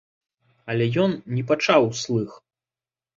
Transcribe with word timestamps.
Але 0.73 0.87
ён 1.03 1.11
не 1.35 1.43
пачаў 1.51 1.81
услых. 1.91 2.31